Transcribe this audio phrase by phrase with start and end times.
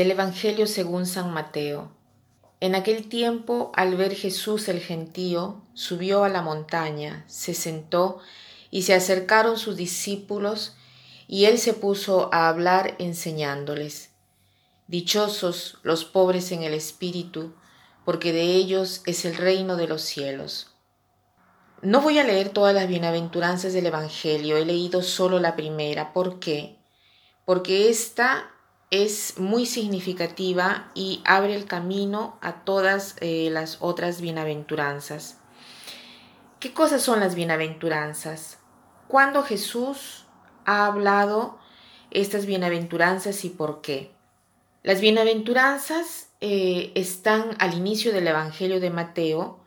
[0.00, 1.92] Del Evangelio según San Mateo.
[2.60, 8.18] En aquel tiempo, al ver Jesús el gentío, subió a la montaña, se sentó,
[8.70, 10.74] y se acercaron sus discípulos,
[11.28, 14.12] y él se puso a hablar enseñándoles.
[14.86, 17.52] Dichosos los pobres en el espíritu,
[18.06, 20.68] porque de ellos es el reino de los cielos.
[21.82, 26.14] No voy a leer todas las bienaventuranzas del Evangelio, he leído solo la primera.
[26.14, 26.78] ¿Por qué?
[27.44, 28.50] Porque esta
[28.90, 35.38] es muy significativa y abre el camino a todas eh, las otras bienaventuranzas.
[36.58, 38.58] ¿Qué cosas son las bienaventuranzas?
[39.06, 40.24] ¿Cuándo Jesús
[40.64, 41.58] ha hablado
[42.10, 44.10] estas bienaventuranzas y por qué?
[44.82, 49.60] Las bienaventuranzas eh, están al inicio del Evangelio de Mateo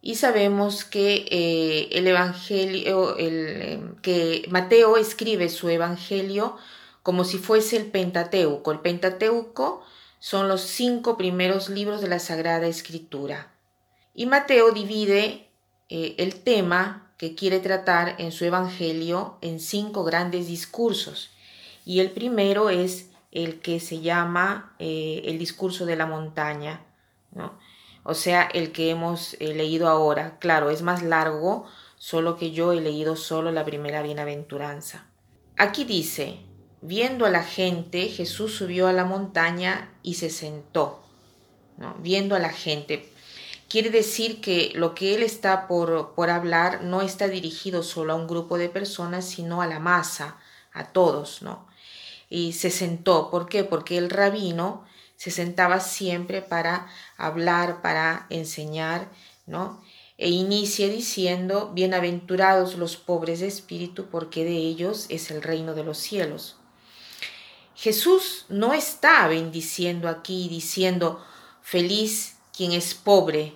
[0.00, 3.14] y sabemos que eh, el Evangelio,
[4.00, 6.56] que Mateo escribe su Evangelio
[7.02, 8.72] como si fuese el Pentateuco.
[8.72, 9.82] El Pentateuco
[10.18, 13.52] son los cinco primeros libros de la Sagrada Escritura.
[14.14, 15.48] Y Mateo divide
[15.88, 21.30] eh, el tema que quiere tratar en su Evangelio en cinco grandes discursos.
[21.84, 26.84] Y el primero es el que se llama eh, el discurso de la montaña,
[28.02, 30.38] o sea, el que hemos eh, leído ahora.
[30.38, 35.06] Claro, es más largo, solo que yo he leído solo la primera bienaventuranza.
[35.56, 36.40] Aquí dice,
[36.82, 41.02] Viendo a la gente, Jesús subió a la montaña y se sentó.
[41.98, 43.12] Viendo a la gente.
[43.68, 48.16] Quiere decir que lo que él está por, por hablar no está dirigido solo a
[48.16, 50.38] un grupo de personas, sino a la masa,
[50.72, 51.66] a todos, ¿no?
[52.30, 53.30] Y se sentó.
[53.30, 53.62] ¿Por qué?
[53.62, 54.84] Porque el rabino
[55.16, 56.86] se sentaba siempre para
[57.18, 59.10] hablar, para enseñar,
[59.46, 59.82] ¿no?
[60.16, 65.84] E inicia diciendo, bienaventurados los pobres de espíritu, porque de ellos es el reino de
[65.84, 66.59] los cielos.
[67.80, 71.24] Jesús no está bendiciendo aquí diciendo
[71.62, 73.54] feliz quien es pobre.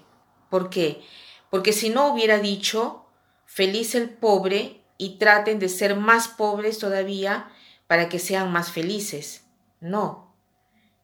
[0.49, 1.03] ¿Por qué?
[1.51, 3.05] Porque si no hubiera dicho
[3.45, 7.51] feliz el pobre y traten de ser más pobres todavía
[7.87, 9.45] para que sean más felices.
[9.83, 10.35] No,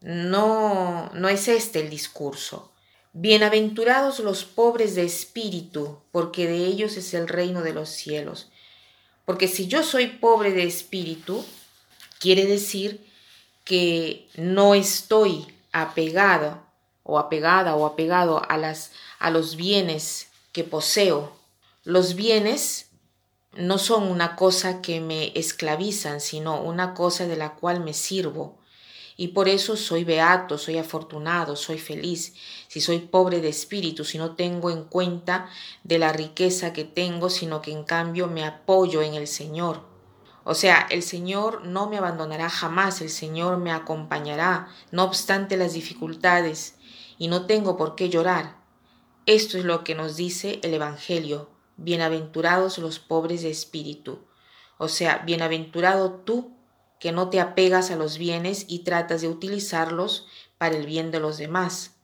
[0.00, 2.72] no, no es este el discurso.
[3.12, 8.50] Bienaventurados los pobres de espíritu, porque de ellos es el reino de los cielos.
[9.26, 11.44] Porque si yo soy pobre de espíritu,
[12.18, 13.09] quiere decir
[13.70, 16.60] que no estoy apegado
[17.04, 21.36] o apegada o apegado a, las, a los bienes que poseo.
[21.84, 22.88] Los bienes
[23.52, 28.58] no son una cosa que me esclavizan, sino una cosa de la cual me sirvo.
[29.16, 32.34] Y por eso soy beato, soy afortunado, soy feliz.
[32.66, 35.48] Si soy pobre de espíritu, si no tengo en cuenta
[35.84, 39.89] de la riqueza que tengo, sino que en cambio me apoyo en el Señor.
[40.50, 45.74] O sea, el Señor no me abandonará jamás, el Señor me acompañará, no obstante las
[45.74, 46.74] dificultades,
[47.18, 48.56] y no tengo por qué llorar.
[49.26, 51.50] Esto es lo que nos dice el Evangelio.
[51.76, 54.24] Bienaventurados los pobres de espíritu.
[54.76, 56.56] O sea, bienaventurado tú
[56.98, 60.26] que no te apegas a los bienes y tratas de utilizarlos
[60.58, 61.94] para el bien de los demás.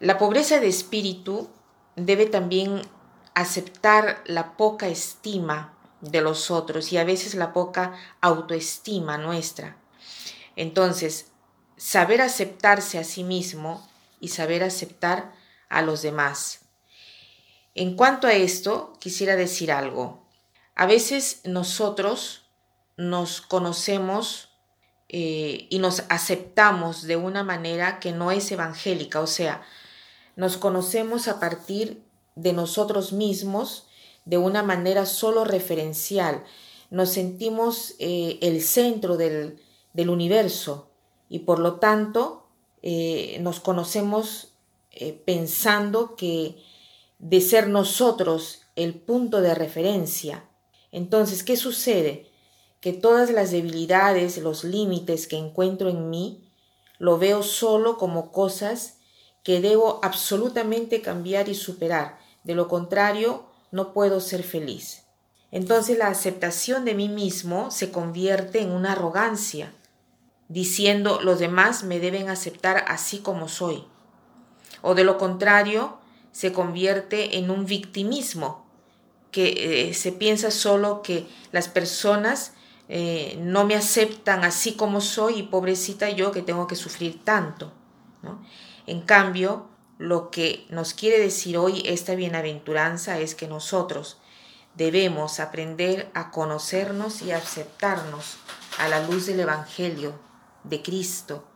[0.00, 1.48] La pobreza de espíritu
[1.94, 2.82] debe también
[3.34, 9.76] aceptar la poca estima de los otros y a veces la poca autoestima nuestra.
[10.56, 11.30] Entonces,
[11.76, 13.88] saber aceptarse a sí mismo
[14.20, 15.32] y saber aceptar
[15.68, 16.60] a los demás.
[17.74, 20.26] En cuanto a esto, quisiera decir algo.
[20.74, 22.50] A veces nosotros
[22.96, 24.50] nos conocemos
[25.08, 29.62] eh, y nos aceptamos de una manera que no es evangélica, o sea,
[30.36, 32.04] nos conocemos a partir
[32.36, 33.87] de nosotros mismos
[34.28, 36.44] de una manera solo referencial.
[36.90, 39.58] Nos sentimos eh, el centro del,
[39.96, 40.90] universo
[41.28, 42.46] y por lo tanto
[42.82, 44.52] eh, nos conocemos
[44.92, 46.62] eh, pensando que
[47.18, 50.48] de ser nosotros el punto de referencia.
[50.92, 52.30] Entonces, ¿qué sucede?
[52.80, 56.48] Que todas las debilidades, los límites que encuentro en mí,
[56.98, 58.98] lo veo solo como cosas
[59.42, 62.18] que debo absolutamente cambiar y superar.
[62.44, 65.04] De lo contrario, no puedo ser feliz.
[65.50, 69.72] Entonces la aceptación de mí mismo se convierte en una arrogancia,
[70.48, 73.84] diciendo los demás me deben aceptar así como soy.
[74.82, 75.98] O de lo contrario,
[76.32, 78.66] se convierte en un victimismo,
[79.30, 82.52] que eh, se piensa solo que las personas
[82.88, 87.72] eh, no me aceptan así como soy y pobrecita yo que tengo que sufrir tanto.
[88.86, 89.68] En cambio,
[89.98, 94.18] lo que nos quiere decir hoy esta bienaventuranza es que nosotros
[94.74, 98.36] debemos aprender a conocernos y aceptarnos
[98.78, 100.18] a la luz del Evangelio
[100.64, 101.48] de Cristo,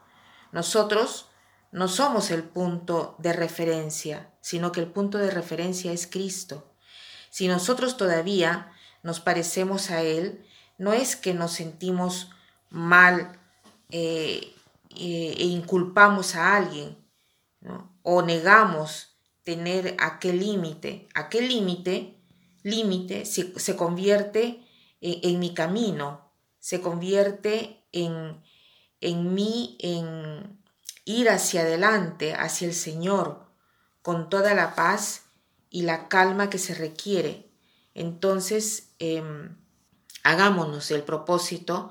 [0.52, 1.28] Nosotros
[1.70, 6.70] no somos el punto de referencia, sino que el punto de referencia es Cristo.
[7.30, 8.70] Si nosotros todavía
[9.02, 10.46] nos parecemos a Él,
[10.76, 12.30] no es que nos sentimos
[12.68, 13.38] mal
[13.90, 14.54] eh,
[14.90, 17.01] eh, e inculpamos a alguien
[18.02, 21.08] o negamos tener aquel límite.
[21.14, 22.18] Aquel límite
[22.62, 24.64] límite se, convierte
[25.00, 28.40] en, mi camino, se convierte en,
[29.00, 30.60] en mí, en
[31.04, 33.46] ir hacia adelante, hacia el Señor,
[34.02, 35.24] con toda la paz
[35.70, 37.50] y la calma que se requiere.
[37.94, 39.56] Entonces, em,
[40.22, 41.90] hagámonos el propósito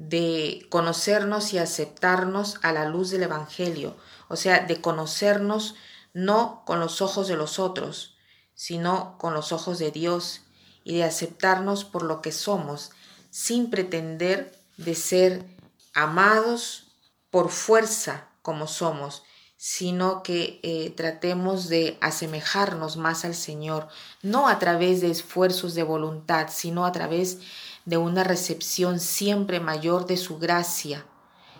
[0.00, 3.98] de conocernos y aceptarnos a la luz del Evangelio,
[4.28, 5.74] o sea, de conocernos
[6.14, 8.16] no con los ojos de los otros,
[8.54, 10.40] sino con los ojos de Dios
[10.84, 12.92] y de aceptarnos por lo que somos,
[13.28, 15.44] sin pretender de ser
[15.92, 16.94] amados
[17.30, 19.22] por fuerza como somos,
[19.62, 23.88] sino que eh, tratemos de asemejarnos más al Señor,
[24.22, 27.40] no a través de esfuerzos de voluntad, sino a través
[27.84, 31.04] de una recepción siempre mayor de su gracia,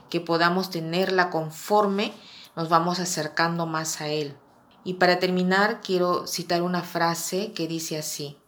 [0.08, 2.14] que podamos tenerla conforme
[2.56, 4.34] nos vamos acercando más a Él.
[4.82, 8.38] Y para terminar, quiero citar una frase que dice así.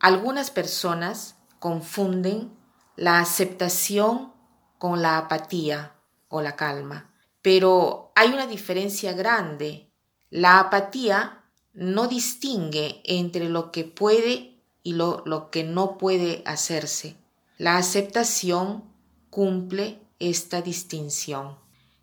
[0.00, 2.56] Algunas personas confunden
[2.96, 4.32] la aceptación
[4.78, 5.92] con la apatía
[6.30, 7.10] o la calma,
[7.48, 9.90] pero hay una diferencia grande.
[10.28, 17.16] La apatía no distingue entre lo que puede y lo, lo que no puede hacerse.
[17.56, 18.84] La aceptación
[19.30, 21.56] cumple esta distinción.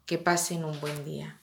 [0.07, 1.39] Que pasen un buen día.